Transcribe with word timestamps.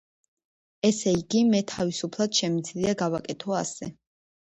ესე 0.87 1.11
იგი, 1.17 1.43
მე 1.51 1.59
თავისუფლად 1.71 2.39
შემიძლია 2.39 2.95
გავაკეთო 3.03 3.55
ასე. 3.59 3.91